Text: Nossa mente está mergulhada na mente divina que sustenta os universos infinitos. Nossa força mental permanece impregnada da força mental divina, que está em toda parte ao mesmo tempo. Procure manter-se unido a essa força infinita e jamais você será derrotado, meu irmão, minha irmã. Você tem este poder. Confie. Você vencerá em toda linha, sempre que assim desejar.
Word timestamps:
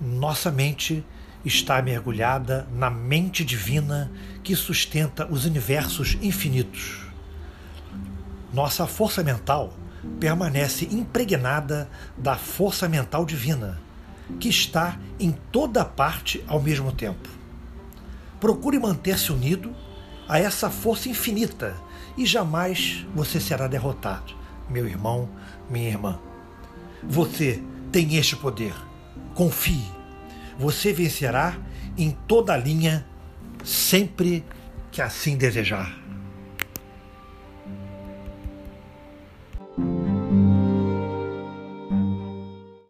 Nossa 0.00 0.52
mente 0.52 1.04
está 1.44 1.82
mergulhada 1.82 2.68
na 2.72 2.88
mente 2.88 3.44
divina 3.44 4.10
que 4.44 4.54
sustenta 4.54 5.26
os 5.26 5.44
universos 5.44 6.16
infinitos. 6.22 7.06
Nossa 8.52 8.86
força 8.86 9.24
mental 9.24 9.72
permanece 10.20 10.84
impregnada 10.84 11.88
da 12.16 12.36
força 12.36 12.88
mental 12.88 13.26
divina, 13.26 13.80
que 14.38 14.48
está 14.48 14.98
em 15.18 15.32
toda 15.50 15.84
parte 15.84 16.44
ao 16.46 16.60
mesmo 16.60 16.92
tempo. 16.92 17.28
Procure 18.38 18.78
manter-se 18.78 19.32
unido 19.32 19.74
a 20.28 20.38
essa 20.38 20.70
força 20.70 21.08
infinita 21.08 21.74
e 22.16 22.24
jamais 22.24 23.04
você 23.14 23.40
será 23.40 23.66
derrotado, 23.66 24.32
meu 24.68 24.86
irmão, 24.86 25.28
minha 25.68 25.88
irmã. 25.88 26.20
Você 27.02 27.62
tem 27.90 28.16
este 28.16 28.36
poder. 28.36 28.87
Confie. 29.34 29.84
Você 30.58 30.92
vencerá 30.92 31.56
em 31.96 32.10
toda 32.10 32.56
linha, 32.56 33.06
sempre 33.64 34.44
que 34.90 35.00
assim 35.00 35.36
desejar. 35.36 36.07